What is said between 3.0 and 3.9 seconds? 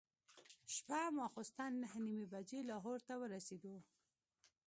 ته ورسېدو.